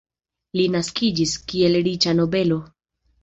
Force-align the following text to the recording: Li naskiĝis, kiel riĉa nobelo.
Li 0.59 0.63
naskiĝis, 0.75 1.35
kiel 1.51 1.77
riĉa 1.89 2.13
nobelo. 2.21 2.61